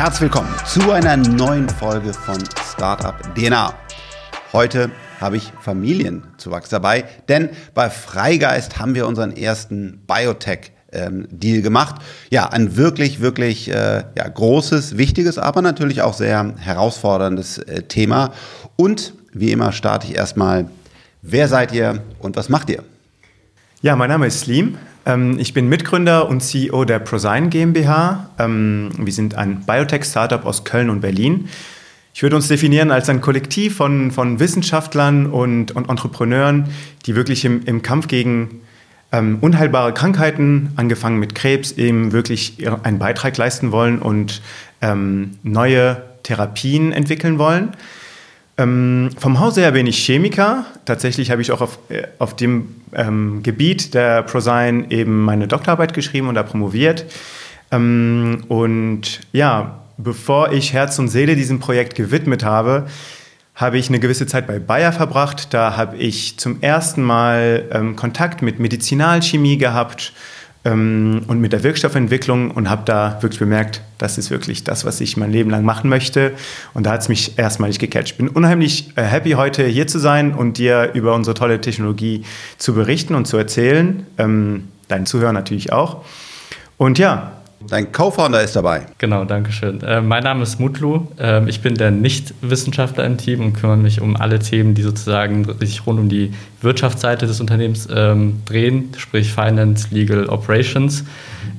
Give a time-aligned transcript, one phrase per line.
[0.00, 2.38] herzlich willkommen zu einer neuen Folge von
[2.72, 3.74] Startup DNA.
[4.50, 11.60] Heute habe ich Familienzuwachs dabei, denn bei Freigeist haben wir unseren ersten Biotech ähm, Deal
[11.60, 11.96] gemacht.
[12.30, 18.32] Ja, ein wirklich, wirklich äh, ja, großes, wichtiges, aber natürlich auch sehr herausforderndes äh, Thema.
[18.76, 20.70] Und wie immer starte ich erstmal,
[21.20, 22.82] wer seid ihr und was macht ihr?
[23.82, 24.76] Ja, mein Name ist Slim.
[25.06, 28.28] Ähm, ich bin Mitgründer und CEO der Prosign GmbH.
[28.38, 31.48] Ähm, wir sind ein Biotech-Startup aus Köln und Berlin.
[32.12, 36.66] Ich würde uns definieren als ein Kollektiv von, von Wissenschaftlern und, und Entrepreneuren,
[37.06, 38.60] die wirklich im, im Kampf gegen
[39.12, 44.42] ähm, unheilbare Krankheiten, angefangen mit Krebs, eben wirklich einen Beitrag leisten wollen und
[44.82, 47.70] ähm, neue Therapien entwickeln wollen.
[48.60, 50.66] Ähm, vom Hause her bin ich Chemiker.
[50.84, 55.94] Tatsächlich habe ich auch auf, äh, auf dem ähm, Gebiet der Prosign eben meine Doktorarbeit
[55.94, 57.06] geschrieben und da promoviert.
[57.72, 62.86] Ähm, und ja, bevor ich Herz und Seele diesem Projekt gewidmet habe,
[63.54, 65.54] habe ich eine gewisse Zeit bei Bayer verbracht.
[65.54, 70.12] Da habe ich zum ersten Mal ähm, Kontakt mit Medizinalchemie gehabt
[70.64, 75.00] ähm, und mit der Wirkstoffentwicklung und habe da wirklich bemerkt, das ist wirklich das, was
[75.00, 76.32] ich mein Leben lang machen möchte.
[76.74, 78.12] Und da hat es mich erstmalig gecatcht.
[78.12, 82.24] Ich bin unheimlich äh, happy, heute hier zu sein und dir über unsere tolle Technologie
[82.58, 84.06] zu berichten und zu erzählen.
[84.18, 86.04] Ähm, deinen Zuhörern natürlich auch.
[86.76, 88.86] Und ja, Dein Co-Founder ist dabei.
[88.96, 89.82] Genau, danke schön.
[89.82, 91.06] Äh, mein Name ist Mutlu.
[91.18, 95.46] Äh, ich bin der Nicht-Wissenschaftler im Team und kümmere mich um alle Themen, die sozusagen
[95.60, 101.04] sich rund um die Wirtschaftsseite des Unternehmens ähm, drehen, sprich Finance, Legal, Operations.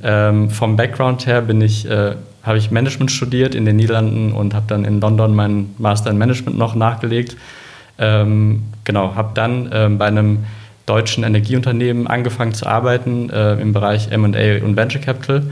[0.01, 4.55] Ähm, vom Background her bin ich, äh, habe ich Management studiert in den Niederlanden und
[4.55, 7.37] habe dann in London meinen Master in Management noch nachgelegt.
[7.99, 10.45] Ähm, genau, habe dann ähm, bei einem
[10.87, 15.51] deutschen Energieunternehmen angefangen zu arbeiten äh, im Bereich M&A und Venture Capital ähm,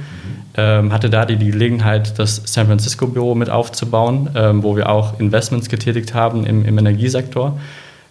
[0.60, 6.14] hatte da die, Gelegenheit, das San Francisco-Büro mit aufzubauen, ähm, wo wir auch Investments getätigt
[6.14, 7.60] haben im, im Energiesektor.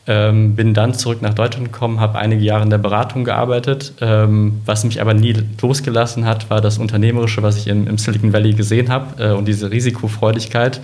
[0.06, 3.92] Ähm, bin dann zurück nach Deutschland gekommen, habe einige Jahre in der Beratung gearbeitet.
[4.00, 8.32] Ähm, was mich aber nie losgelassen hat, war das Unternehmerische, was ich im, im Silicon
[8.32, 10.80] Valley gesehen habe äh, und diese Risikofreudigkeit,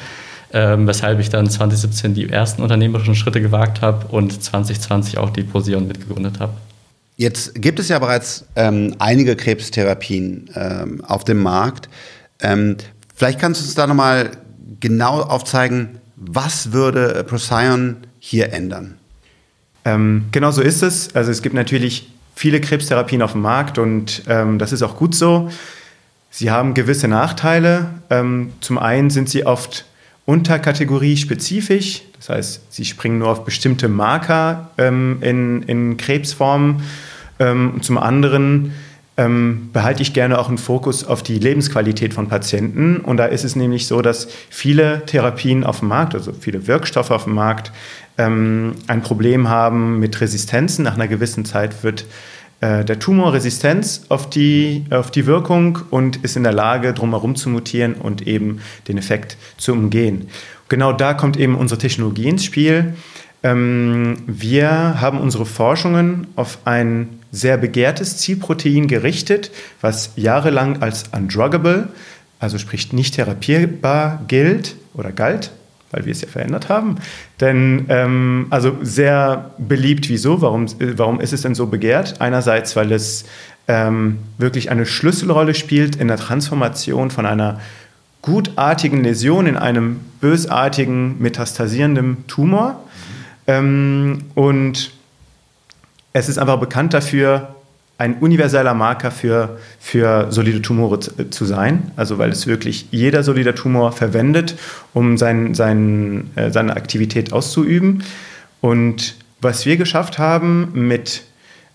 [0.52, 5.88] weshalb ich dann 2017 die ersten unternehmerischen Schritte gewagt habe und 2020 auch die Posion
[5.88, 6.52] mitgegründet habe.
[7.16, 11.88] Jetzt gibt es ja bereits ähm, einige Krebstherapien ähm, auf dem Markt.
[12.40, 12.76] Ähm,
[13.14, 14.32] vielleicht kannst du uns da nochmal
[14.80, 18.98] genau aufzeigen, was würde Procyon hier ändern?
[19.84, 21.14] Ähm, genau so ist es.
[21.14, 25.14] Also es gibt natürlich viele Krebstherapien auf dem Markt und ähm, das ist auch gut
[25.14, 25.50] so.
[26.30, 27.90] Sie haben gewisse Nachteile.
[28.10, 29.84] Ähm, zum einen sind sie oft
[30.26, 36.82] Unterkategorie spezifisch, das heißt, sie springen nur auf bestimmte Marker ähm, in, in Krebsformen.
[37.38, 38.72] Ähm, zum anderen
[39.16, 42.96] ähm, behalte ich gerne auch einen Fokus auf die Lebensqualität von Patienten.
[42.96, 47.10] Und da ist es nämlich so, dass viele Therapien auf dem Markt, also viele Wirkstoffe
[47.10, 47.70] auf dem Markt,
[48.16, 50.84] ähm, ein Problem haben mit Resistenzen.
[50.84, 52.06] Nach einer gewissen Zeit wird
[52.60, 57.50] der Tumor Resistenz auf die, auf die Wirkung und ist in der Lage, drumherum zu
[57.50, 60.28] mutieren und eben den Effekt zu umgehen.
[60.68, 62.94] Genau da kommt eben unsere Technologie ins Spiel.
[63.42, 69.50] Ähm, wir haben unsere Forschungen auf ein sehr begehrtes Zielprotein gerichtet,
[69.80, 71.88] was jahrelang als undruggable,
[72.38, 75.50] also sprich nicht therapierbar gilt oder galt,
[75.94, 76.96] weil wir es ja verändert haben.
[77.40, 80.42] Denn ähm, also sehr beliebt, wieso?
[80.42, 82.20] Warum, warum ist es denn so begehrt?
[82.20, 83.24] Einerseits, weil es
[83.68, 87.60] ähm, wirklich eine Schlüsselrolle spielt in der Transformation von einer
[88.22, 92.82] gutartigen Läsion in einem bösartigen, metastasierenden Tumor.
[93.46, 94.92] Ähm, und
[96.12, 97.53] es ist einfach bekannt dafür,
[97.96, 103.54] ein universeller Marker für, für solide Tumore zu sein, also weil es wirklich jeder solider
[103.54, 104.56] Tumor verwendet,
[104.92, 108.02] um sein, sein, äh, seine Aktivität auszuüben.
[108.60, 111.22] Und was wir geschafft haben mit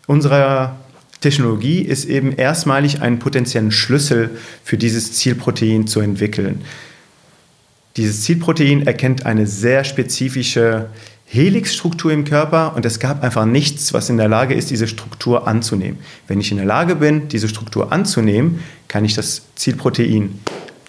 [0.07, 0.75] unserer
[1.21, 4.31] Technologie ist eben erstmalig einen potenziellen Schlüssel
[4.63, 6.61] für dieses Zielprotein zu entwickeln.
[7.97, 10.87] Dieses Zielprotein erkennt eine sehr spezifische
[11.31, 15.47] Helixstruktur im Körper und es gab einfach nichts, was in der Lage ist, diese Struktur
[15.47, 15.99] anzunehmen.
[16.27, 20.39] Wenn ich in der Lage bin, diese Struktur anzunehmen, kann ich das Zielprotein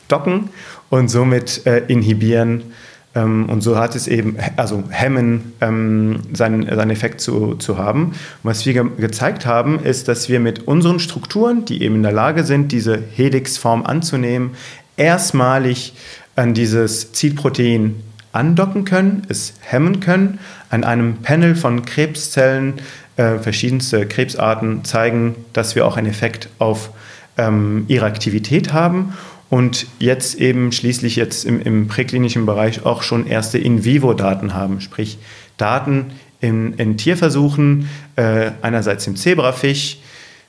[0.09, 0.49] docken
[0.89, 2.73] und somit äh, inhibieren.
[3.15, 8.07] Ähm, und so hat es eben, also hemmen, ähm, seinen, seinen Effekt zu, zu haben.
[8.07, 12.03] Und was wir ge gezeigt haben, ist, dass wir mit unseren Strukturen, die eben in
[12.03, 14.53] der Lage sind, diese Helixform anzunehmen,
[14.97, 15.93] erstmalig
[16.35, 17.97] an dieses Zielprotein
[18.33, 20.39] andocken können, es hemmen können.
[20.69, 22.75] An einem Panel von Krebszellen
[23.17, 26.91] äh, verschiedenste Krebsarten zeigen, dass wir auch einen Effekt auf
[27.37, 29.15] ähm, ihre Aktivität haben.
[29.51, 35.19] und jetzt eben schließlich jetzt im, im präklinischen Bereich auch schon erste In-vivo-Daten haben, sprich
[35.57, 39.99] Daten in, in Tierversuchen, äh, einerseits im Zebrafisch,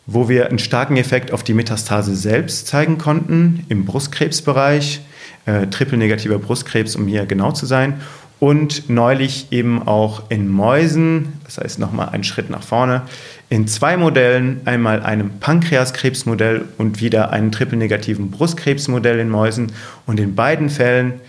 [0.06, 5.02] wo wir einen starken Effekt auf die Metastase selbst zeigen konnten, im Brustkrebsbereich,
[5.46, 8.02] äh, triple-negativer Brustkrebs, um hier genau zu sein,
[8.40, 13.04] und neulich eben auch in Mäusen, das heißt nochmal einen Schritt nach vorne,
[13.50, 19.74] in zwei Modellen, einmal einem Pankreaskrebsmodell und wieder einem triple-negativen Brustkrebsmodell in Mäusen.
[20.08, 21.20] Und in beiden Fällen,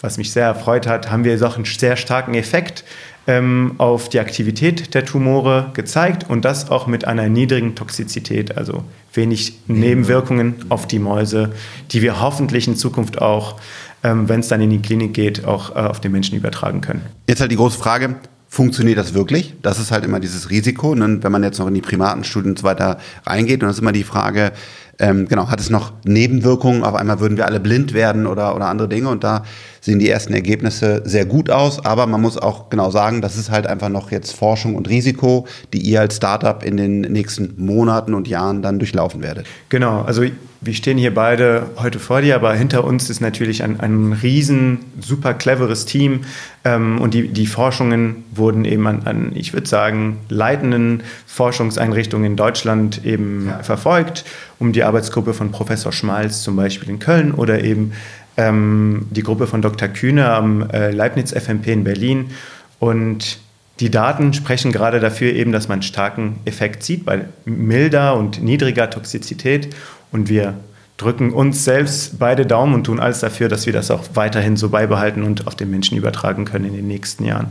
[0.00, 2.84] was mich sehr erfreut hat, haben wir auch einen sehr starken Effekt
[3.26, 8.84] ähm, auf die Aktivität der Tumore gezeigt und das auch mit einer niedrigen Toxizität, also
[9.14, 11.52] wenig Nebenwirkungen auf die Mäuse,
[11.90, 13.56] die wir hoffentlich in Zukunft auch
[14.04, 17.02] ähm, wenn es dann in die Klinik geht, auch äh, auf den Menschen übertragen können.
[17.28, 18.16] Jetzt halt die große Frage,
[18.48, 19.54] funktioniert das wirklich?
[19.62, 21.18] Das ist halt immer dieses Risiko, ne?
[21.22, 23.62] wenn man jetzt noch in die Primatenstudien und so weiter reingeht.
[23.62, 24.52] Und das ist immer die Frage,
[24.98, 26.84] ähm, genau, hat es noch Nebenwirkungen?
[26.84, 29.08] Auf einmal würden wir alle blind werden oder, oder andere Dinge.
[29.08, 29.44] Und da
[29.82, 31.84] sehen die ersten Ergebnisse sehr gut aus.
[31.84, 35.46] Aber man muss auch genau sagen, das ist halt einfach noch jetzt Forschung und Risiko,
[35.72, 39.46] die ihr als Startup in den nächsten Monaten und Jahren dann durchlaufen werdet.
[39.68, 40.22] Genau, also
[40.64, 44.78] wir stehen hier beide heute vor dir, aber hinter uns ist natürlich ein, ein riesen,
[45.00, 46.20] super cleveres Team.
[46.64, 52.36] Ähm, und die, die Forschungen wurden eben an, an ich würde sagen, leitenden Forschungseinrichtungen in
[52.36, 53.64] Deutschland eben ja.
[53.64, 54.24] verfolgt,
[54.60, 57.92] um die Arbeitsgruppe von Professor Schmalz zum Beispiel in Köln oder eben
[58.36, 59.88] ähm, die Gruppe von Dr.
[59.88, 62.30] Kühne am äh, Leibniz FMP in Berlin.
[62.78, 63.38] Und
[63.80, 68.42] die Daten sprechen gerade dafür eben, dass man einen starken Effekt sieht bei milder und
[68.42, 69.74] niedriger Toxizität.
[70.10, 70.54] Und wir
[70.96, 74.68] drücken uns selbst beide Daumen und tun alles dafür, dass wir das auch weiterhin so
[74.68, 77.48] beibehalten und auf den Menschen übertragen können in den nächsten Jahren.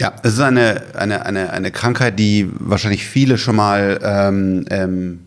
[0.00, 5.20] Ja, es ist eine, eine, eine, eine Krankheit, die wahrscheinlich viele schon mal ähm, ähm,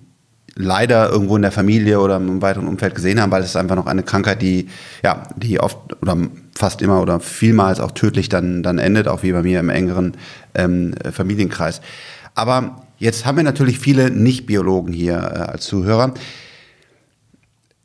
[0.55, 3.75] leider irgendwo in der Familie oder im weiteren Umfeld gesehen haben, weil es ist einfach
[3.75, 4.67] noch eine Krankheit, die,
[5.03, 6.17] ja, die oft oder
[6.57, 10.17] fast immer oder vielmals auch tödlich dann, dann endet, auch wie bei mir im engeren
[10.53, 11.81] ähm, Familienkreis.
[12.35, 16.13] Aber jetzt haben wir natürlich viele Nicht-Biologen hier äh, als Zuhörer.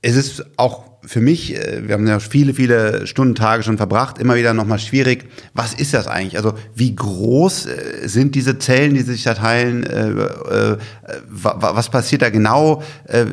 [0.03, 4.19] Es ist auch für mich, äh, wir haben ja viele, viele Stunden, Tage schon verbracht,
[4.19, 5.26] immer wieder nochmal schwierig.
[5.55, 6.37] Was ist das eigentlich?
[6.37, 9.85] Also wie groß äh, sind diese Zellen, die sich da teilen?
[9.85, 10.76] Äh,
[11.29, 12.82] was passiert da genau?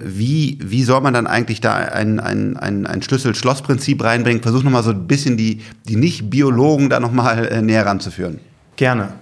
[0.03, 4.41] Wie, wie soll man dann eigentlich da ein, ein, ein, ein Schlüssel-Schloss-Prinzip reinbringen?
[4.43, 8.39] Versuch nochmal so ein bisschen die, die Nicht-Biologen da nochmal näher ranzuführen.
[8.75, 9.13] Gerne.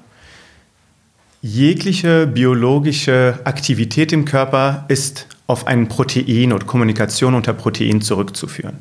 [1.42, 8.78] Jegliche biologische Aktivität im Körper ist auf ein Protein oder Kommunikation unter Protein zurückzuführen.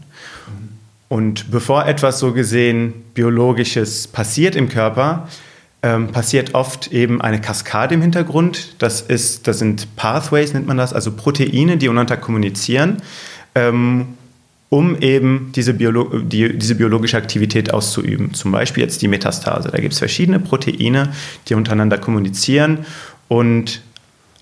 [1.08, 5.28] Und bevor etwas so gesehen Biologisches passiert im Körper,
[5.82, 8.76] ähm, passiert oft eben eine Kaskade im Hintergrund.
[8.78, 12.98] Das, ist, das sind Pathways, nennt man das, also Proteine, die untereinander kommunizieren,
[13.56, 14.14] ähm,
[14.68, 18.32] um eben diese, Biolo die, diese biologische Aktivität auszuüben.
[18.32, 19.70] Zum Beispiel jetzt die Metastase.
[19.72, 21.12] Da gibt es verschiedene Proteine,
[21.48, 22.86] die untereinander kommunizieren
[23.26, 23.82] und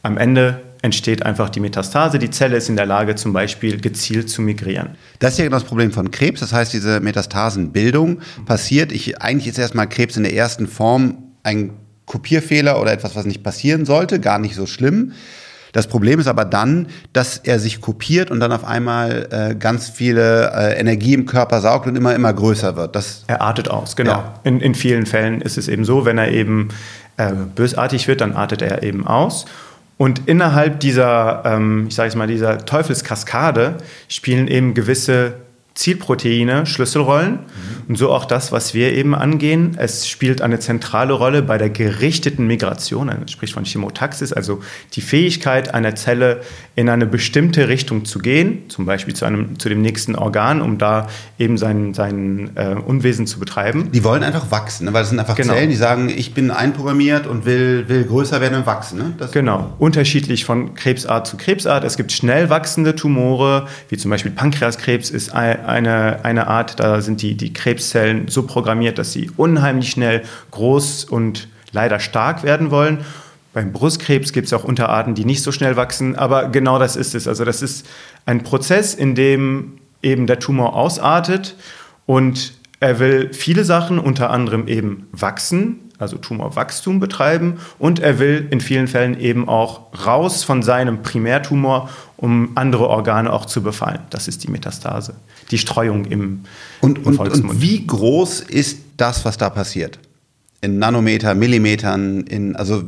[0.02, 2.18] am Ende entsteht einfach die Metastase.
[2.18, 4.90] Die Zelle ist in der Lage, zum Beispiel gezielt zu migrieren.
[5.18, 6.40] Das ist ja genau das Problem von Krebs.
[6.40, 8.92] Das heißt, diese Metastasenbildung passiert.
[8.92, 11.72] Ich, eigentlich ist erstmal Krebs in der ersten Form ein
[12.06, 15.12] Kopierfehler oder etwas, was nicht passieren sollte, gar nicht so schlimm.
[15.72, 19.88] Das Problem ist aber dann, dass er sich kopiert und dann auf einmal äh, ganz
[19.88, 22.96] viele äh, Energie im Körper saugt und immer, immer größer wird.
[22.96, 24.12] Das er artet aus, genau.
[24.12, 24.40] Ja.
[24.44, 26.68] In, in vielen Fällen ist es eben so, wenn er eben
[27.18, 29.44] äh, bösartig wird, dann artet er eben aus.
[29.98, 33.78] Und innerhalb dieser, ähm, ich sage jetzt mal, dieser Teufelskaskade
[34.08, 35.34] spielen eben gewisse
[35.78, 37.38] Zielproteine Schlüsselrollen mhm.
[37.86, 39.76] und so auch das, was wir eben angehen.
[39.78, 44.60] Es spielt eine zentrale Rolle bei der gerichteten Migration, man spricht von Chemotaxis, also
[44.94, 46.40] die Fähigkeit einer Zelle
[46.74, 50.78] in eine bestimmte Richtung zu gehen, zum Beispiel zu, einem, zu dem nächsten Organ, um
[50.78, 51.06] da
[51.38, 53.92] eben sein, sein äh, Unwesen zu betreiben.
[53.92, 54.92] Die wollen einfach wachsen, ne?
[54.92, 55.54] weil es sind einfach genau.
[55.54, 58.98] Zellen, die sagen, ich bin einprogrammiert und will, will größer werden und wachsen.
[58.98, 59.28] Ne?
[59.30, 61.84] genau, unterschiedlich von Krebsart zu Krebsart.
[61.84, 67.00] Es gibt schnell wachsende Tumore, wie zum Beispiel Pankreaskrebs ist ein eine, eine Art, da
[67.00, 72.70] sind die, die Krebszellen so programmiert, dass sie unheimlich schnell groß und leider stark werden
[72.70, 73.04] wollen.
[73.52, 77.14] Beim Brustkrebs gibt es auch Unterarten, die nicht so schnell wachsen, aber genau das ist
[77.14, 77.26] es.
[77.26, 77.86] Also das ist
[78.26, 81.56] ein Prozess, in dem eben der Tumor ausartet
[82.06, 88.46] und er will viele Sachen, unter anderem eben wachsen, also Tumorwachstum betreiben und er will
[88.50, 94.00] in vielen Fällen eben auch raus von seinem Primärtumor, um andere Organe auch zu befallen.
[94.10, 95.14] Das ist die Metastase,
[95.50, 96.44] die Streuung im,
[96.80, 97.54] und, im Volksmund.
[97.54, 99.98] Und wie groß ist das, was da passiert?
[100.60, 102.82] In Nanometer, Millimetern, in, also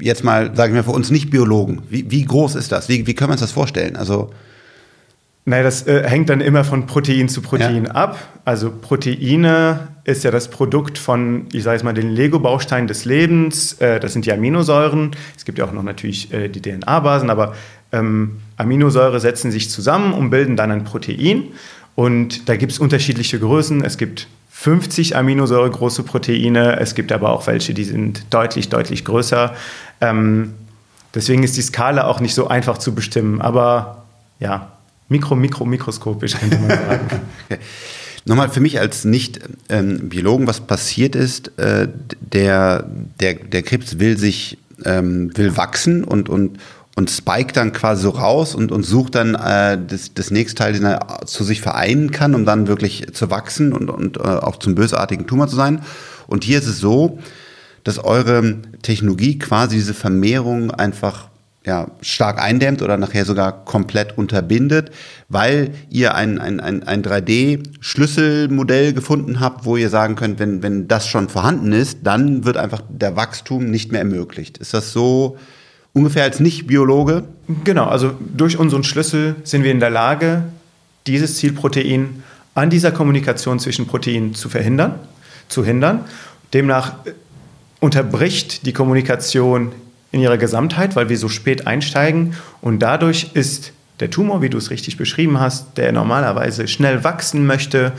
[0.00, 2.88] jetzt mal, sage ich mal, für uns nicht Biologen, wie, wie groß ist das?
[2.88, 3.94] Wie, wie können wir uns das vorstellen?
[3.96, 4.30] Also
[5.44, 7.90] Naja, das äh, hängt dann immer von Protein zu Protein ja.
[7.92, 8.18] ab.
[8.44, 13.74] Also Proteine ist ja das Produkt von, ich sage jetzt mal, den Lego-Bausteinen des Lebens.
[13.74, 15.12] Äh, das sind die Aminosäuren.
[15.36, 17.54] Es gibt ja auch noch natürlich äh, die DNA-Basen, aber
[17.90, 21.44] ähm, Aminosäure setzen sich zusammen und bilden dann ein Protein.
[21.94, 23.82] Und da gibt es unterschiedliche Größen.
[23.82, 26.78] Es gibt 50 Aminosäure große Proteine.
[26.80, 29.54] Es gibt aber auch welche, die sind deutlich, deutlich größer.
[30.00, 30.54] Ähm,
[31.14, 33.40] deswegen ist die Skala auch nicht so einfach zu bestimmen.
[33.40, 34.04] Aber
[34.38, 34.72] ja,
[35.08, 37.20] mikro, mikro, mikroskopisch könnte man sagen.
[38.26, 41.88] Nochmal für mich als Nicht-Biologen, ähm, was passiert ist, äh,
[42.20, 42.88] der,
[43.20, 46.58] der, der Krebs will sich, ähm, will wachsen und, und,
[46.96, 50.72] und spike dann quasi so raus und, und sucht dann äh, das, das nächste Teil,
[50.72, 54.56] den er zu sich vereinen kann, um dann wirklich zu wachsen und, und äh, auch
[54.56, 55.82] zum bösartigen Tumor zu sein.
[56.26, 57.18] Und hier ist es so,
[57.82, 61.28] dass eure Technologie quasi diese Vermehrung einfach
[61.66, 64.90] ja, stark eindämmt oder nachher sogar komplett unterbindet,
[65.28, 70.88] weil ihr ein, ein, ein, ein 3D-Schlüsselmodell gefunden habt, wo ihr sagen könnt, wenn, wenn
[70.88, 74.58] das schon vorhanden ist, dann wird einfach der Wachstum nicht mehr ermöglicht.
[74.58, 75.38] Ist das so
[75.94, 77.24] ungefähr als Nicht-Biologe?
[77.64, 80.44] Genau, also durch unseren Schlüssel sind wir in der Lage,
[81.06, 82.22] dieses Zielprotein
[82.54, 84.98] an dieser Kommunikation zwischen Proteinen zu verhindern,
[85.48, 86.04] zu hindern.
[86.52, 86.94] Demnach
[87.80, 89.72] unterbricht die Kommunikation
[90.14, 94.58] in ihrer Gesamtheit, weil wir so spät einsteigen und dadurch ist der Tumor, wie du
[94.58, 97.92] es richtig beschrieben hast, der normalerweise schnell wachsen möchte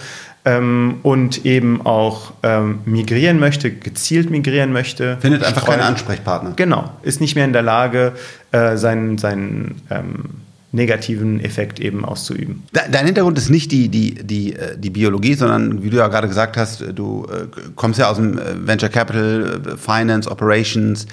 [0.46, 5.18] ähm, und eben auch ähm, migrieren möchte, gezielt migrieren möchte.
[5.20, 6.54] Findet einfach keinen Ansprechpartner.
[6.56, 8.14] Genau, ist nicht mehr in der Lage,
[8.52, 10.24] äh, seinen, seinen ähm,
[10.72, 12.64] negativen Effekt eben auszuüben.
[12.72, 16.28] Dein Hintergrund ist nicht die, die, die, äh, die Biologie, sondern wie du ja gerade
[16.30, 21.08] gesagt hast, du äh, kommst ja aus dem äh, Venture Capital, Finance, Operations.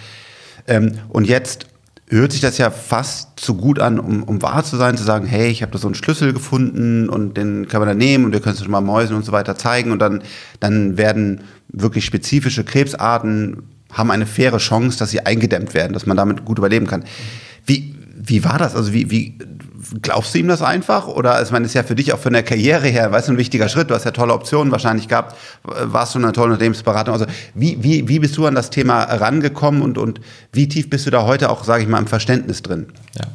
[0.66, 1.66] Ähm, und jetzt
[2.08, 5.26] hört sich das ja fast zu gut an, um, um wahr zu sein, zu sagen,
[5.26, 8.32] hey, ich habe da so einen Schlüssel gefunden und den kann man dann nehmen und
[8.32, 10.22] wir können es schon mal Mäusen und so weiter zeigen und dann,
[10.60, 16.16] dann werden wirklich spezifische Krebsarten haben eine faire Chance, dass sie eingedämmt werden, dass man
[16.16, 17.04] damit gut überleben kann.
[17.66, 18.74] Wie, wie war das?
[18.74, 19.38] Also wie, wie
[20.00, 21.08] glaubst du ihm das einfach?
[21.08, 23.38] Oder ich meine, ist ja für dich auch von der Karriere her, weißt du, ein
[23.38, 23.90] wichtiger Schritt.
[23.90, 27.12] Du hast ja tolle Optionen wahrscheinlich gehabt, warst du in einer tollen Unternehmensberatung.
[27.12, 30.20] Also wie, wie, wie bist du an das Thema rangekommen und, und
[30.52, 32.86] wie tief bist du da heute auch, sage ich mal, im Verständnis drin?
[33.16, 33.26] Ja.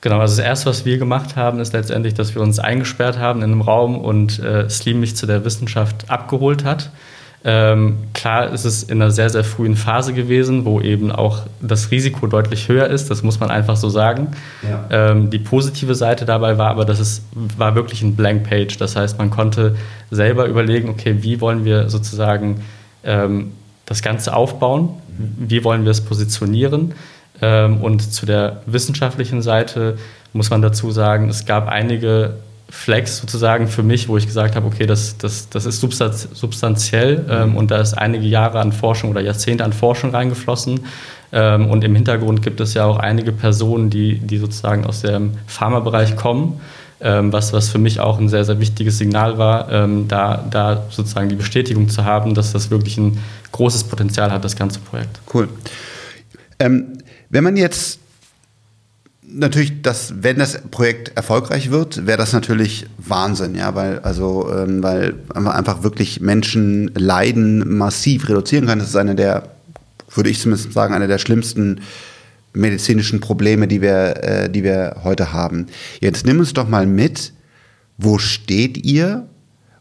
[0.00, 3.40] Genau, also das Erste, was wir gemacht haben, ist letztendlich, dass wir uns eingesperrt haben
[3.40, 6.90] in einem Raum und äh, Slim mich zu der Wissenschaft abgeholt hat.
[7.46, 11.90] Ähm, klar ist es in einer sehr, sehr frühen Phase gewesen, wo eben auch das
[11.90, 14.28] Risiko deutlich höher ist, das muss man einfach so sagen.
[14.62, 15.10] Ja.
[15.10, 18.78] Ähm, die positive Seite dabei war aber, dass es war wirklich ein Blank Page.
[18.78, 19.76] Das heißt, man konnte
[20.10, 22.62] selber überlegen, okay, wie wollen wir sozusagen
[23.04, 23.52] ähm,
[23.84, 25.34] das Ganze aufbauen, mhm.
[25.50, 26.94] wie wollen wir es positionieren.
[27.42, 29.98] Ähm, und zu der wissenschaftlichen Seite
[30.32, 32.36] muss man dazu sagen, es gab einige
[32.74, 37.56] Flex sozusagen für mich, wo ich gesagt habe, okay, das, das, das ist substanziell ähm,
[37.56, 40.80] und da ist einige Jahre an Forschung oder Jahrzehnte an Forschung reingeflossen.
[41.32, 45.32] Ähm, und im Hintergrund gibt es ja auch einige Personen, die, die sozusagen aus dem
[45.46, 46.60] Pharmabereich kommen,
[47.00, 50.82] ähm, was, was für mich auch ein sehr, sehr wichtiges Signal war, ähm, da, da
[50.90, 53.18] sozusagen die Bestätigung zu haben, dass das wirklich ein
[53.52, 55.20] großes Potenzial hat, das ganze Projekt.
[55.32, 55.48] Cool.
[56.58, 56.98] Ähm,
[57.30, 58.00] wenn man jetzt
[59.28, 64.82] natürlich, dass, wenn das Projekt erfolgreich wird, wäre das natürlich Wahnsinn, ja, weil, also, ähm,
[64.82, 68.78] weil einfach wirklich Menschen Leiden massiv reduzieren kann.
[68.78, 69.50] Das ist eine der,
[70.12, 71.80] würde ich zumindest sagen, eine der schlimmsten
[72.52, 75.66] medizinischen Probleme, die wir, äh, die wir heute haben.
[76.00, 77.32] Jetzt nimm uns doch mal mit,
[77.98, 79.26] wo steht ihr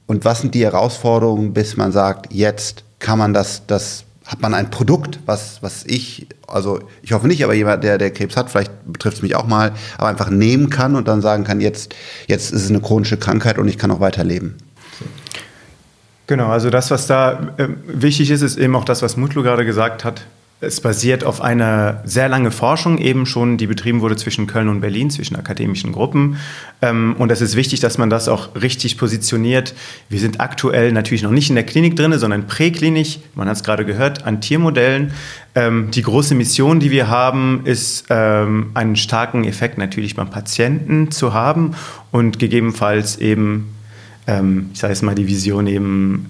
[0.07, 4.53] und was sind die Herausforderungen, bis man sagt, jetzt kann man das, das hat man
[4.53, 8.49] ein Produkt, was, was ich, also ich hoffe nicht, aber jemand, der, der Krebs hat,
[8.49, 11.93] vielleicht betrifft es mich auch mal, aber einfach nehmen kann und dann sagen kann, jetzt,
[12.27, 14.55] jetzt ist es eine chronische Krankheit und ich kann auch weiterleben.
[16.27, 19.65] Genau, also das, was da äh, wichtig ist, ist eben auch das, was Mutlu gerade
[19.65, 20.25] gesagt hat.
[20.63, 24.79] Es basiert auf einer sehr lange Forschung eben schon, die betrieben wurde zwischen Köln und
[24.79, 26.37] Berlin, zwischen akademischen Gruppen.
[26.81, 29.75] Ähm, und es ist wichtig, dass man das auch richtig positioniert.
[30.09, 33.63] Wir sind aktuell natürlich noch nicht in der Klinik drin, sondern präklinisch, man hat es
[33.63, 35.11] gerade gehört, an Tiermodellen.
[35.55, 41.11] Ähm, die große Mission, die wir haben, ist, ähm, einen starken Effekt natürlich beim Patienten
[41.11, 41.75] zu haben
[42.11, 43.69] und gegebenenfalls eben,
[44.25, 46.27] ich sage jetzt mal, die Vision eben,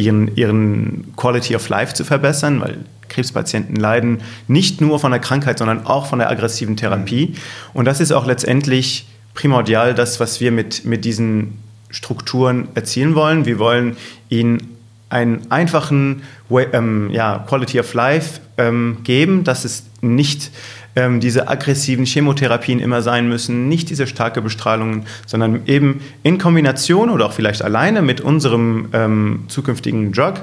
[0.00, 2.78] ihren, ihren Quality of Life zu verbessern, weil
[3.08, 7.34] Krebspatienten leiden nicht nur von der Krankheit, sondern auch von der aggressiven Therapie.
[7.74, 11.58] Und das ist auch letztendlich primordial das, was wir mit, mit diesen
[11.90, 13.46] Strukturen erzielen wollen.
[13.46, 13.96] Wir wollen
[14.28, 14.76] ihnen
[15.08, 20.50] einen einfachen ähm, ja, Quality of Life ähm, geben, dass es nicht
[20.96, 27.10] ähm, diese aggressiven Chemotherapien immer sein müssen, nicht diese starke Bestrahlungen, sondern eben in Kombination
[27.10, 30.34] oder auch vielleicht alleine mit unserem ähm, zukünftigen Drug,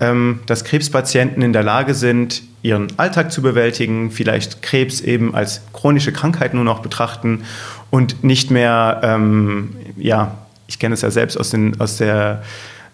[0.00, 5.62] ähm, dass Krebspatienten in der Lage sind, ihren Alltag zu bewältigen, vielleicht Krebs eben als
[5.72, 7.44] chronische Krankheit nur noch betrachten
[7.90, 12.42] und nicht mehr, ähm, ja, ich kenne es ja selbst aus, den, aus, der,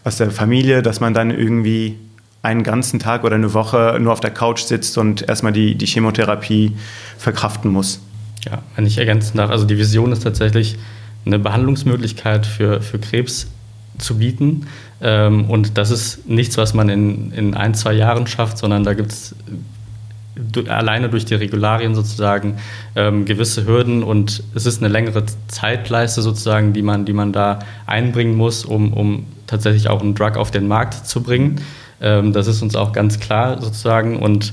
[0.05, 1.97] aus der Familie, dass man dann irgendwie
[2.43, 5.87] einen ganzen Tag oder eine Woche nur auf der Couch sitzt und erstmal die, die
[5.87, 6.73] Chemotherapie
[7.19, 8.01] verkraften muss.
[8.45, 10.79] Ja, wenn ich ergänzen darf, also die Vision ist tatsächlich
[11.27, 13.49] eine Behandlungsmöglichkeit für, für Krebs
[13.99, 14.67] zu bieten.
[15.03, 18.95] Ähm, und das ist nichts, was man in, in ein, zwei Jahren schafft, sondern da
[18.95, 19.35] gibt es
[20.69, 22.57] alleine durch die Regularien sozusagen
[22.97, 27.59] ähm, gewisse Hürden und es ist eine längere Zeitleiste sozusagen, die man, die man da
[27.85, 31.61] einbringen muss, um, um tatsächlich auch einen Drug auf den Markt zu bringen.
[32.01, 34.19] Ähm, das ist uns auch ganz klar sozusagen.
[34.19, 34.53] Und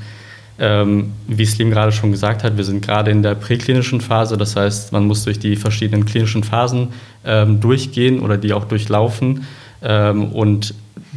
[0.60, 4.38] ähm, wie Slim gerade schon gesagt hat, wir sind gerade in der präklinischen Phase.
[4.38, 6.90] Das heißt, man muss durch die verschiedenen klinischen Phasen
[7.26, 9.46] ähm, durchgehen oder die auch durchlaufen.
[9.84, 10.74] Ähm, und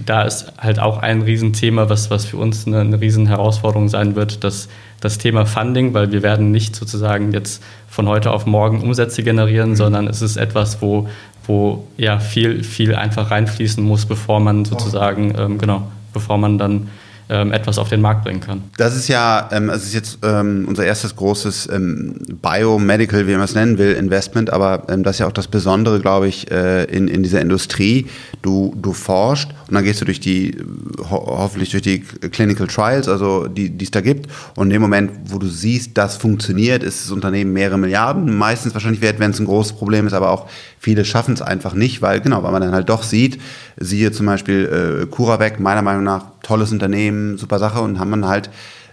[0.07, 4.45] da ist halt auch ein Riesenthema, was, was für uns eine, eine Riesenherausforderung sein wird,
[4.45, 4.69] dass
[5.01, 9.71] das Thema Funding, weil wir werden nicht sozusagen jetzt von heute auf morgen Umsätze generieren,
[9.71, 9.77] mhm.
[9.77, 11.09] sondern es ist etwas, wo,
[11.47, 16.89] wo ja viel, viel einfach reinfließen muss, bevor man sozusagen, ähm, genau, bevor man dann
[17.31, 18.65] ähm, etwas auf den Markt bringen kann.
[18.77, 23.43] Das ist ja, ähm, das ist jetzt ähm, unser erstes großes ähm, Biomedical, wie man
[23.43, 27.07] es nennen will, Investment, aber das ist ja auch das Besondere, glaube ich, äh, in,
[27.07, 28.09] in dieser Industrie.
[28.43, 30.57] Du, du forschst und dann gehst du durch die,
[30.99, 34.27] ho hoffentlich durch die Clinical Trials, also die, die es da gibt.
[34.57, 38.75] Und in dem Moment, wo du siehst, das funktioniert, ist das Unternehmen mehrere Milliarden, meistens
[38.75, 40.49] wahrscheinlich wert, wenn es ein großes Problem ist, aber auch
[40.81, 43.41] viele schaffen es einfach nicht, weil, genau, weil man dann halt doch sieht,
[43.77, 48.27] siehe zum Beispiel äh, CuraVac, meiner Meinung nach tolles Unternehmen, super Sache und haben dann
[48.27, 48.51] halt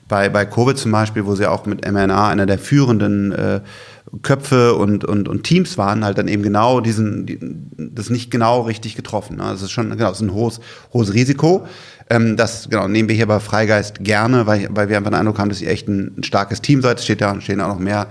[0.08, 3.62] bei, bei Covid zum Beispiel, wo sie auch mit mRNA einer der führenden äh,
[4.22, 7.40] Köpfe und, und, und Teams waren, halt dann eben genau diesen, die,
[7.78, 9.38] das nicht genau richtig getroffen.
[9.38, 9.44] Ne?
[9.44, 10.60] Das ist schon, genau, das ist ein hohes,
[10.94, 11.68] hohes Risiko.
[12.10, 15.40] Ähm, das genau, nehmen wir hier bei Freigeist gerne, weil, weil wir einfach den Eindruck
[15.40, 17.00] haben, dass ihr echt ein, starkes Team seid.
[17.00, 18.08] Es steht ja, stehen auch noch mehr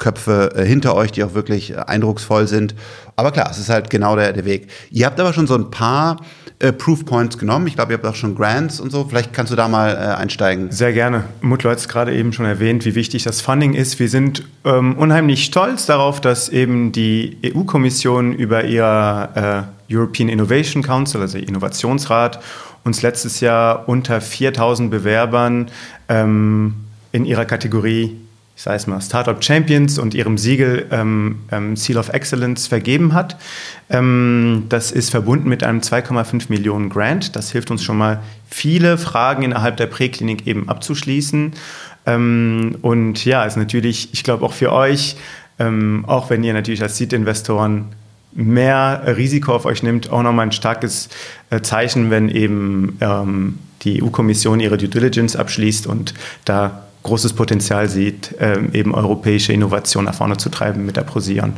[0.00, 2.74] Köpfe äh, hinter euch, die auch wirklich äh, eindrucksvoll sind.
[3.14, 4.68] Aber klar, es ist halt genau der, der Weg.
[4.90, 6.16] Ihr habt aber schon so ein paar
[6.58, 7.68] äh, Proof Points genommen.
[7.68, 9.04] Ich glaube, ihr habt auch schon Grants und so.
[9.04, 10.72] Vielleicht kannst du da mal äh, einsteigen.
[10.72, 11.24] Sehr gerne.
[11.40, 14.00] Mutlo hat es gerade eben schon erwähnt, wie wichtig das Funding ist.
[14.00, 20.82] Wir sind ähm, unheimlich stolz darauf, dass eben die EU-Kommission über ihr äh, European Innovation
[20.82, 22.40] Council, also Innovationsrat,
[22.84, 25.70] uns letztes Jahr unter 4000 Bewerbern
[26.08, 26.74] ähm,
[27.12, 28.16] in ihrer Kategorie
[28.60, 33.14] ich sage es mal, Startup Champions und ihrem Siegel ähm, ähm, Seal of Excellence vergeben
[33.14, 33.38] hat.
[33.88, 37.36] Ähm, das ist verbunden mit einem 2,5 Millionen Grant.
[37.36, 38.20] Das hilft uns schon mal,
[38.50, 41.54] viele Fragen innerhalb der Präklinik eben abzuschließen.
[42.04, 45.16] Ähm, und ja, ist natürlich, ich glaube auch für euch,
[45.58, 47.86] ähm, auch wenn ihr natürlich als Seed-Investoren
[48.34, 51.08] mehr Risiko auf euch nimmt, auch nochmal ein starkes
[51.48, 56.12] äh, Zeichen, wenn eben ähm, die EU-Kommission ihre Due Diligence abschließt und
[56.44, 61.54] da großes Potenzial sieht, ähm, eben europäische Innovation nach vorne zu treiben mit der Prosion.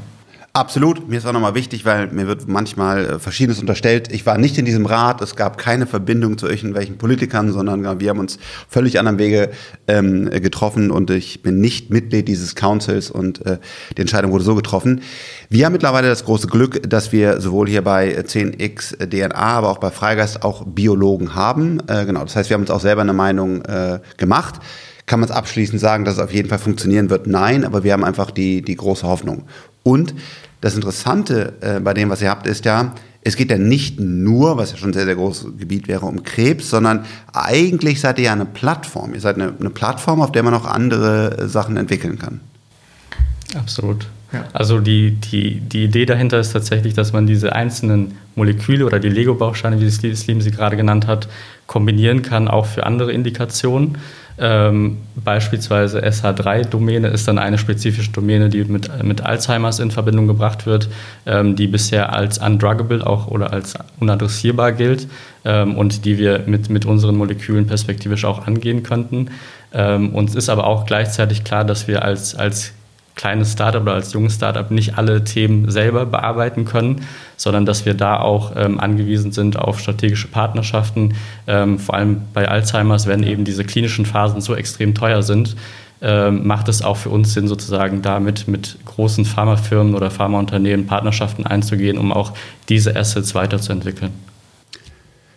[0.55, 1.09] Absolut.
[1.09, 4.13] Mir ist auch nochmal wichtig, weil mir wird manchmal äh, Verschiedenes unterstellt.
[4.13, 5.23] Ich war nicht in diesem Rat.
[5.23, 9.51] Es gab keine Verbindung zu irgendwelchen Politikern, sondern wir haben uns völlig anderen Wege
[9.89, 13.61] ähm, getroffen und ich bin nicht Mitglied dieses Councils und äh,
[13.97, 15.01] die Entscheidung wurde so getroffen.
[15.49, 19.79] Wir haben mittlerweile das große Glück, dass wir sowohl hier bei 10x DNA, aber auch
[19.79, 21.81] bei Freigeist auch Biologen haben.
[21.87, 22.25] Äh, genau.
[22.25, 24.57] Das heißt, wir haben uns auch selber eine Meinung äh, gemacht.
[25.07, 27.27] Kann man es abschließend sagen, dass es auf jeden Fall funktionieren wird?
[27.27, 29.45] Nein, aber wir haben einfach die, die große Hoffnung.
[29.83, 30.15] Und
[30.61, 34.57] das Interessante äh, bei dem, was ihr habt, ist ja, es geht ja nicht nur,
[34.57, 38.27] was ja schon ein sehr, sehr großes Gebiet wäre, um Krebs, sondern eigentlich seid ihr
[38.27, 39.15] ja eine Plattform.
[39.15, 42.41] Ihr seid eine, eine Plattform, auf der man auch andere äh, Sachen entwickeln kann.
[43.55, 44.07] Absolut.
[44.53, 49.09] Also die, die, die Idee dahinter ist tatsächlich, dass man diese einzelnen Moleküle oder die
[49.09, 51.29] Lego-Bausteine, wie Slim sie gerade genannt hat,
[51.67, 53.99] kombinieren kann, auch für andere Indikationen.
[54.39, 60.65] Ähm, beispielsweise SH3-Domäne ist dann eine spezifische Domäne, die mit, mit Alzheimers in Verbindung gebracht
[60.65, 60.89] wird,
[61.27, 65.07] ähm, die bisher als undruggable auch oder als unadressierbar gilt
[65.45, 69.31] ähm, und die wir mit, mit unseren Molekülen perspektivisch auch angehen könnten.
[69.75, 72.73] Ähm, uns ist aber auch gleichzeitig klar, dass wir als, als
[73.15, 77.95] kleines Startup oder als junges Startup nicht alle Themen selber bearbeiten können, sondern dass wir
[77.95, 81.15] da auch ähm, angewiesen sind auf strategische Partnerschaften.
[81.47, 85.57] Ähm, vor allem bei Alzheimer's, wenn eben diese klinischen Phasen so extrem teuer sind,
[86.01, 91.47] ähm, macht es auch für uns Sinn, sozusagen damit mit großen Pharmafirmen oder Pharmaunternehmen Partnerschaften
[91.47, 92.33] einzugehen, um auch
[92.69, 94.11] diese Assets weiterzuentwickeln.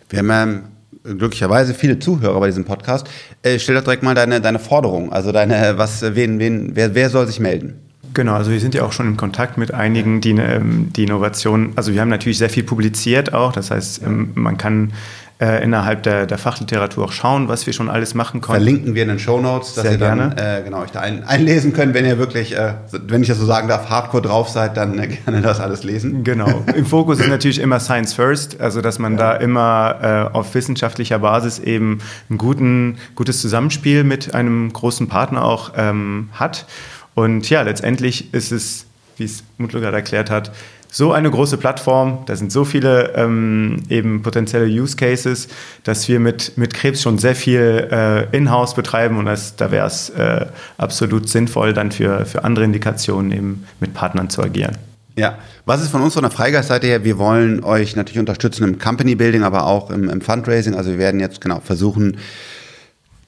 [0.08, 0.75] Wir haben
[1.18, 3.06] glücklicherweise viele Zuhörer bei diesem Podcast.
[3.42, 5.12] Äh, stell doch direkt mal deine, deine Forderung.
[5.12, 7.80] Also deine, was, wen, wen, wer, wer soll sich melden?
[8.16, 11.74] Genau, also wir sind ja auch schon in Kontakt mit einigen, die ähm, die Innovation,
[11.76, 14.94] also wir haben natürlich sehr viel publiziert auch, das heißt, ähm, man kann
[15.38, 18.62] äh, innerhalb der, der Fachliteratur auch schauen, was wir schon alles machen konnten.
[18.62, 20.60] Verlinken wir in den Show Notes, dass Sehr ihr dann gerne.
[20.60, 22.74] äh, genau, euch da ein, einlesen könnt, wenn ihr wirklich, äh,
[23.06, 26.24] wenn ich das so sagen darf, hardcore drauf seid, dann äh, gerne das alles lesen.
[26.24, 26.64] Genau.
[26.74, 31.18] Im Fokus ist natürlich immer Science First, also dass man da immer äh, auf wissenschaftlicher
[31.18, 31.98] Basis eben
[32.30, 36.66] ein guten, gutes Zusammenspiel mit einem großen Partner auch ähm, hat.
[37.14, 38.85] Und ja, letztendlich ist es,
[39.16, 40.52] wie es Mutlu gerade erklärt hat,
[40.90, 45.48] so eine große Plattform, da sind so viele ähm, eben potenzielle Use Cases,
[45.84, 49.86] dass wir mit, mit Krebs schon sehr viel äh, in-house betreiben und das, da wäre
[49.86, 50.46] es äh,
[50.78, 54.78] absolut sinnvoll, dann für, für andere Indikationen eben mit Partnern zu agieren.
[55.16, 57.04] Ja, was ist von uns von der Freigeist-Seite her?
[57.04, 60.74] Wir wollen euch natürlich unterstützen im Company Building, aber auch im, im Fundraising.
[60.74, 62.18] Also wir werden jetzt genau versuchen,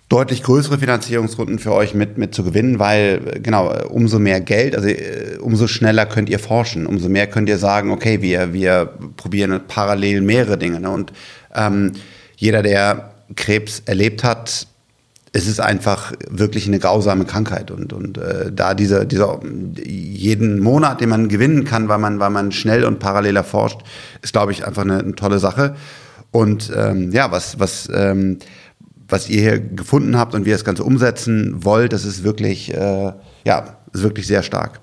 [0.09, 4.41] deutlich größere Finanzierungsrunden für euch mit, mit zu gewinnen, weil äh, genau, äh, umso mehr
[4.41, 8.53] Geld, also äh, umso schneller könnt ihr forschen, umso mehr könnt ihr sagen, okay, wir,
[8.53, 10.81] wir probieren parallel mehrere Dinge.
[10.81, 10.91] Ne?
[10.91, 11.13] Und
[11.55, 11.93] ähm,
[12.37, 14.67] jeder, der Krebs erlebt hat,
[15.33, 19.41] es ist einfach wirklich eine grausame Krankheit und, und äh, da dieser, dieser
[19.85, 23.81] jeden Monat, den man gewinnen kann, weil man, weil man schnell und parallel erforscht,
[24.23, 25.77] ist, glaube ich, einfach eine, eine tolle Sache.
[26.31, 28.39] Und ähm, ja, was, was ähm,
[29.09, 32.73] was ihr hier gefunden habt und wie ihr das Ganze umsetzen wollt, das ist wirklich,
[32.75, 33.13] äh,
[33.45, 34.81] ja, ist wirklich sehr stark.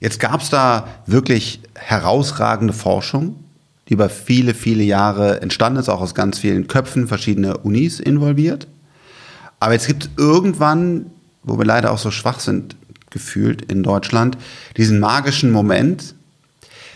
[0.00, 3.36] Jetzt gab es da wirklich herausragende Forschung,
[3.88, 8.66] die über viele, viele Jahre entstanden ist, auch aus ganz vielen Köpfen, verschiedene Unis involviert.
[9.60, 11.06] Aber jetzt gibt es irgendwann,
[11.44, 12.74] wo wir leider auch so schwach sind,
[13.10, 14.36] gefühlt in Deutschland,
[14.76, 16.16] diesen magischen Moment,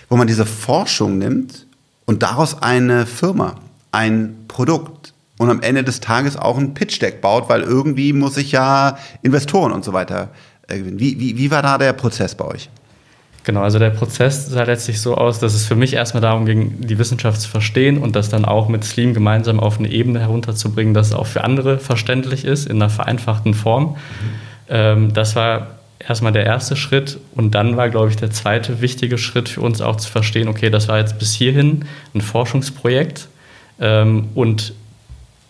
[0.08, 1.66] wo man diese Forschung nimmt
[2.06, 3.60] und daraus eine Firma,
[3.92, 8.52] ein Produkt, und am Ende des Tages auch ein Pitch-Deck baut, weil irgendwie muss ich
[8.52, 10.30] ja Investoren und so weiter
[10.68, 10.98] äh, gewinnen.
[10.98, 12.70] Wie, wie, wie war da der Prozess bei euch?
[13.44, 16.80] Genau, also der Prozess sah letztlich so aus, dass es für mich erstmal darum ging,
[16.80, 20.94] die Wissenschaft zu verstehen und das dann auch mit Slim gemeinsam auf eine Ebene herunterzubringen,
[20.94, 23.90] dass es auch für andere verständlich ist, in einer vereinfachten Form.
[23.90, 23.96] Mhm.
[24.68, 29.16] Ähm, das war erstmal der erste Schritt und dann war, glaube ich, der zweite wichtige
[29.16, 33.28] Schritt für uns auch zu verstehen, okay, das war jetzt bis hierhin ein Forschungsprojekt
[33.80, 34.74] ähm, und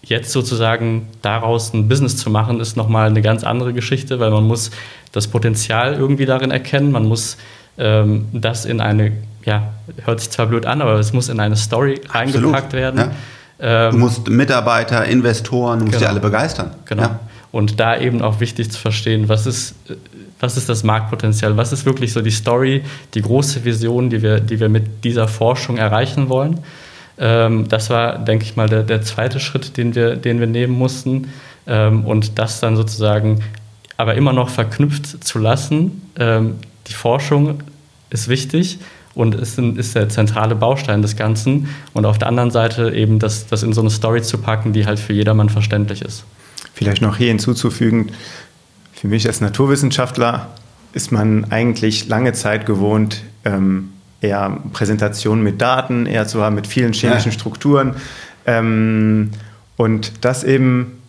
[0.07, 4.45] jetzt sozusagen daraus ein Business zu machen, ist nochmal eine ganz andere Geschichte, weil man
[4.45, 4.71] muss
[5.13, 7.37] das Potenzial irgendwie darin erkennen, man muss
[7.79, 9.13] ähm, das in eine,
[9.45, 9.73] ja,
[10.05, 12.15] hört sich zwar blöd an, aber es muss in eine Story Absolut.
[12.15, 13.01] reingepackt werden.
[13.01, 13.11] Ja.
[13.59, 16.07] Ähm, du musst Mitarbeiter, Investoren, du musst genau.
[16.07, 16.71] die alle begeistern.
[16.85, 17.03] Genau.
[17.03, 17.21] Ja.
[17.53, 19.75] Und da eben auch wichtig zu verstehen, was ist,
[20.41, 22.83] was ist das Marktpotenzial, was ist wirklich so die Story,
[23.15, 26.61] die große Vision, die wir, die wir mit dieser Forschung erreichen wollen.
[27.19, 30.77] Ähm, das war, denke ich mal, der, der, zweite Schritt, den wir, den wir nehmen
[30.77, 31.29] mussten.
[31.67, 33.43] Ähm, und das dann sozusagen
[33.97, 36.03] aber immer noch verknüpft zu lassen.
[36.19, 36.57] Ähm,
[36.89, 37.63] die Forschung
[38.11, 38.79] ist wichtig
[39.15, 41.69] und ist, ein, ist, der zentrale Baustein des Ganzen.
[41.95, 44.87] Und auf der anderen Seite eben das, das in so eine Story zu packen, die
[44.87, 46.25] halt für jedermann verständlich ist.
[46.75, 48.13] Vielleicht noch hier hinzuzufügen,
[48.93, 50.49] für mich als Naturwissenschaftler
[50.93, 53.91] ist man eigentlich lange Zeit gewohnt, ähm,
[54.27, 57.33] eher Präsentationen mit Daten, eher zu haben mit vielen chemischen.
[57.33, 57.95] Strukturen.
[58.47, 59.31] Ähm,
[59.77, 61.03] und das eben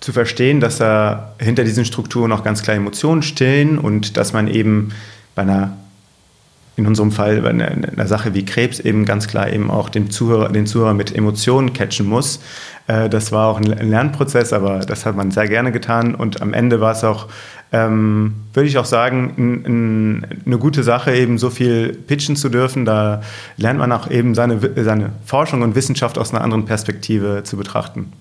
[0.00, 4.48] zu verstehen, dass da hinter diesen Strukturen auch ganz klar Emotionen stehen und dass man
[4.48, 4.92] eben
[5.34, 5.76] bei einer,
[6.76, 10.10] in unserem Fall bei einer, einer Sache wie Krebs eben ganz klar eben auch den
[10.10, 12.40] Zuhörer, den Zuhörer mit Emotionen catchen muss.
[12.86, 16.54] Äh, das war auch ein Lernprozess, aber das hat man sehr gerne getan und am
[16.54, 17.26] Ende war es auch
[17.72, 22.84] ähm, würde ich auch sagen, eine gute Sache, eben so viel pitchen zu dürfen.
[22.84, 23.22] Da
[23.56, 28.12] lernt man auch eben seine, seine Forschung und Wissenschaft aus einer anderen Perspektive zu betrachten.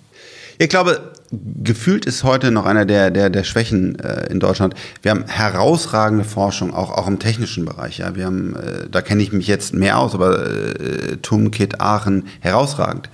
[0.62, 1.00] Ich glaube,
[1.32, 4.76] gefühlt ist heute noch einer der, der, der Schwächen äh, in Deutschland.
[5.02, 8.00] Wir haben herausragende Forschung, auch, auch im technischen Bereich.
[8.00, 8.16] Ja.
[8.16, 12.28] Wir haben, äh, da kenne ich mich jetzt mehr aus, aber äh, TUM, KIT, Aachen,
[12.42, 13.10] herausragend.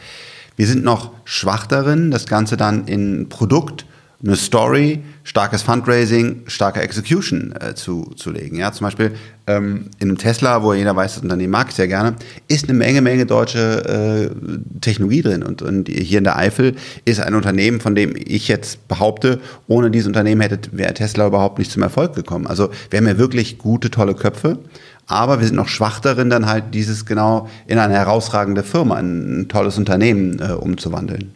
[0.55, 3.85] Wir sind noch schwach darin, das Ganze dann in Produkt
[4.23, 8.57] eine Story, starkes Fundraising, starke Execution äh, zu, zu legen.
[8.57, 9.15] Ja, zum Beispiel
[9.47, 12.15] ähm, in einem Tesla, wo jeder weiß, das Unternehmen mag ich sehr gerne,
[12.47, 15.43] ist eine Menge, Menge deutsche äh, Technologie drin.
[15.43, 19.91] Und, und hier in der Eifel ist ein Unternehmen, von dem ich jetzt behaupte, ohne
[19.91, 22.47] dieses Unternehmen hätte wäre Tesla überhaupt nicht zum Erfolg gekommen.
[22.47, 24.59] Also wir haben ja wirklich gute, tolle Köpfe.
[25.07, 29.45] Aber wir sind noch schwach darin, dann halt dieses genau in eine herausragende Firma, ein
[29.49, 31.31] tolles Unternehmen äh, umzuwandeln.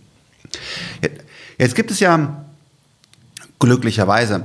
[1.59, 2.45] Jetzt gibt es ja
[3.59, 4.43] glücklicherweise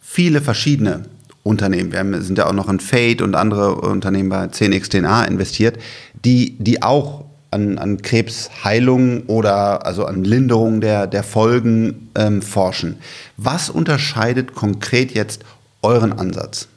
[0.00, 1.04] viele verschiedene
[1.42, 1.92] Unternehmen.
[1.92, 5.78] Wir sind ja auch noch in Fate und andere Unternehmen bei 10x10a investiert,
[6.24, 12.98] die, die auch an, an Krebsheilung oder also an Linderung der, der Folgen ähm, forschen.
[13.36, 15.44] Was unterscheidet konkret jetzt
[15.82, 16.68] euren Ansatz?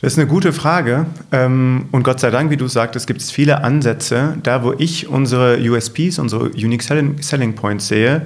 [0.00, 1.06] Das ist eine gute Frage.
[1.32, 4.36] Ähm, und Gott sei Dank, wie du sagtest, gibt es viele Ansätze.
[4.42, 8.22] Da, wo ich unsere USPs, unsere Unique Selling Points sehe,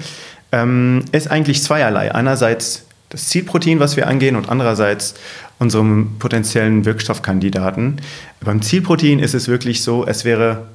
[0.52, 2.14] ähm, ist eigentlich zweierlei.
[2.14, 5.14] Einerseits das Zielprotein, was wir angehen, und andererseits
[5.58, 8.00] unserem potenziellen Wirkstoffkandidaten.
[8.40, 10.68] Beim Zielprotein ist es wirklich so, es wäre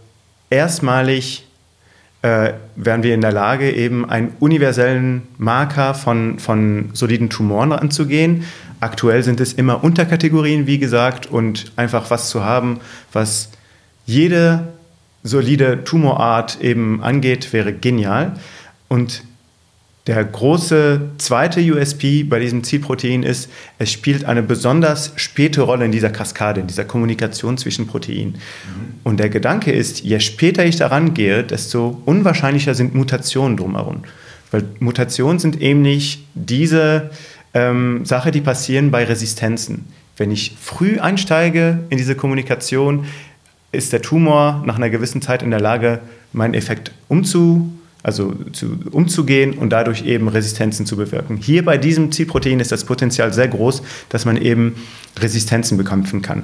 [0.49, 1.47] erstmalig,
[2.21, 8.43] äh, wären wir in der Lage, eben einen universellen Marker von, von soliden Tumoren anzugehen.
[8.79, 12.79] Aktuell sind es immer Unterkategorien, wie gesagt, und einfach was zu haben,
[13.13, 13.49] was
[14.05, 14.73] jede
[15.23, 18.33] solide Tumorart eben angeht, wäre genial.
[18.88, 19.23] Und
[20.08, 25.91] der große zweite USP bei diesem Zielprotein ist, es spielt eine besonders späte Rolle in
[25.91, 28.34] dieser Kaskade, in dieser Kommunikation zwischen Proteinen.
[28.34, 29.00] Mhm.
[29.04, 34.04] Und der Gedanke ist, je später ich daran gehe, desto unwahrscheinlicher sind Mutationen drumherum.
[34.52, 37.10] Weil Mutationen sind eben nicht diese
[37.56, 39.88] ähm, Sache, die passieren bei Resistenzen.
[40.18, 43.06] Wenn ich früh einsteige in diese Kommunikation,
[43.72, 46.00] ist der Tumor nach einer gewissen Zeit in der Lage,
[46.32, 51.38] meinen Effekt umzusetzen also zu, umzugehen und dadurch eben Resistenzen zu bewirken.
[51.38, 54.76] Hier bei diesem Zielprotein ist das Potenzial sehr groß, dass man eben
[55.20, 56.44] Resistenzen bekämpfen kann.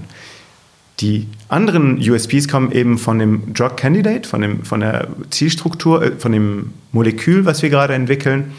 [1.01, 6.11] Die anderen USPs kommen eben von dem Drug Candidate, von, dem, von der Zielstruktur, äh,
[6.17, 8.53] von dem Molekül, was wir gerade entwickeln.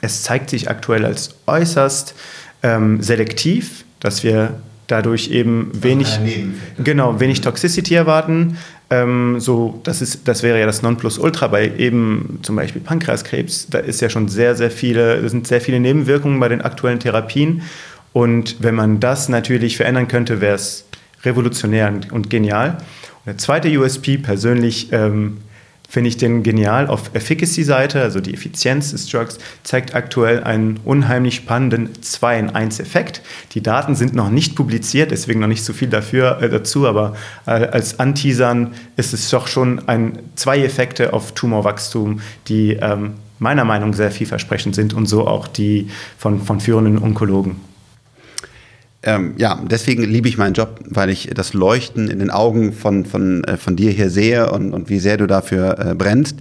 [0.00, 2.14] Es zeigt sich aktuell als äußerst
[2.62, 4.60] ähm, selektiv, dass wir
[4.92, 6.20] dadurch eben wenig,
[6.82, 8.58] genau, wenig Toxicity erwarten.
[8.90, 13.68] Ähm, so, das, ist, das wäre ja das Nonplusultra bei eben zum Beispiel Pankreaskrebs.
[13.70, 17.62] Da ist ja schon sehr, sehr viele, sind sehr viele Nebenwirkungen bei den aktuellen Therapien.
[18.12, 20.84] Und wenn man das natürlich verändern könnte, wäre es
[21.24, 22.76] revolutionär und genial.
[23.24, 25.38] Und der zweite USP persönlich ähm,
[25.92, 26.86] finde ich den genial.
[26.86, 32.80] Auf Efficacy-Seite, also die Effizienz des Drugs, zeigt aktuell einen unheimlich spannenden 2 in 1
[32.80, 33.20] Effekt.
[33.52, 37.14] Die Daten sind noch nicht publiziert, deswegen noch nicht so viel dafür, äh, dazu, aber
[37.44, 43.66] äh, als Anteasern ist es doch schon ein, zwei Effekte auf Tumorwachstum, die ähm, meiner
[43.66, 47.71] Meinung nach sehr vielversprechend sind und so auch die von, von führenden Onkologen.
[49.04, 53.04] Ähm, ja, deswegen liebe ich meinen Job, weil ich das Leuchten in den Augen von,
[53.04, 56.36] von, äh, von dir hier sehe und, und wie sehr du dafür äh, brennst.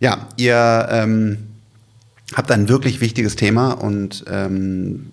[0.00, 1.38] Ja, ihr ähm,
[2.34, 5.06] habt ein wirklich wichtiges Thema und ähm,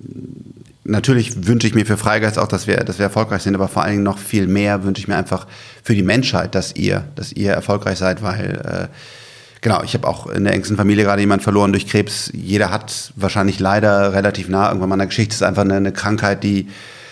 [0.84, 3.84] natürlich wünsche ich mir für Freigeist auch, dass wir, dass wir erfolgreich sind, aber vor
[3.84, 5.46] allen Dingen noch viel mehr wünsche ich mir einfach
[5.84, 9.21] für die Menschheit, dass ihr, dass ihr erfolgreich seid, weil äh,
[9.62, 12.32] Genau, ich habe auch in der engsten Familie gerade jemand verloren durch Krebs.
[12.34, 15.34] Jeder hat wahrscheinlich leider relativ nah irgendwann mal eine Geschichte.
[15.34, 16.68] Es ist einfach eine, eine Krankheit, die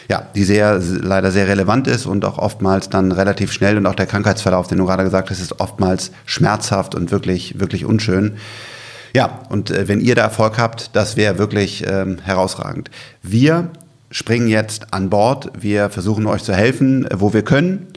[0.09, 3.93] ja, die sehr, leider sehr relevant ist und auch oftmals dann relativ schnell und auch
[3.93, 8.37] der Krankheitsverlauf, den du gerade gesagt hast, ist oftmals schmerzhaft und wirklich, wirklich unschön.
[9.13, 12.89] Ja, und äh, wenn ihr da Erfolg habt, das wäre wirklich ähm, herausragend.
[13.21, 13.69] Wir
[14.09, 15.51] springen jetzt an Bord.
[15.59, 17.87] Wir versuchen euch zu helfen, wo wir können.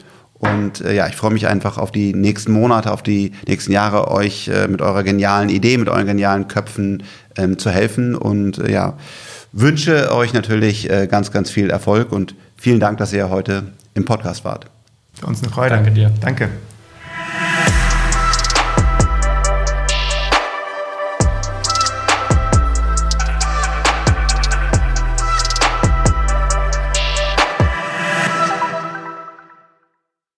[0.43, 4.09] Und äh, ja, ich freue mich einfach auf die nächsten Monate, auf die nächsten Jahre,
[4.09, 7.03] euch äh, mit eurer genialen Idee, mit euren genialen Köpfen
[7.37, 8.15] ähm, zu helfen.
[8.15, 8.97] Und äh, ja,
[9.51, 14.05] wünsche euch natürlich äh, ganz, ganz viel Erfolg und vielen Dank, dass ihr heute im
[14.05, 14.67] Podcast wart.
[15.13, 15.75] Für uns eine Freude.
[15.75, 16.11] Danke dir.
[16.19, 16.49] Danke.